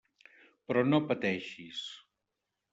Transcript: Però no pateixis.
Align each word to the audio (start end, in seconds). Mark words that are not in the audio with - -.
Però 0.71 0.83
no 0.87 1.01
pateixis. 1.13 1.85